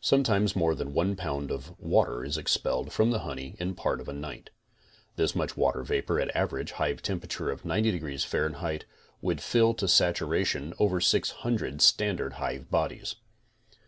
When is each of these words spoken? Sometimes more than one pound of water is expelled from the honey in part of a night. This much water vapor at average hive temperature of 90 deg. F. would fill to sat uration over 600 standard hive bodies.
Sometimes 0.00 0.54
more 0.54 0.72
than 0.76 0.94
one 0.94 1.16
pound 1.16 1.50
of 1.50 1.76
water 1.80 2.24
is 2.24 2.38
expelled 2.38 2.92
from 2.92 3.10
the 3.10 3.18
honey 3.26 3.56
in 3.58 3.74
part 3.74 4.00
of 4.00 4.08
a 4.08 4.12
night. 4.12 4.50
This 5.16 5.34
much 5.34 5.56
water 5.56 5.82
vapor 5.82 6.20
at 6.20 6.36
average 6.36 6.70
hive 6.70 7.02
temperature 7.02 7.50
of 7.50 7.64
90 7.64 7.98
deg. 7.98 8.24
F. 8.24 8.82
would 9.20 9.40
fill 9.40 9.74
to 9.74 9.88
sat 9.88 10.18
uration 10.18 10.74
over 10.78 11.00
600 11.00 11.82
standard 11.82 12.34
hive 12.34 12.70
bodies. 12.70 13.16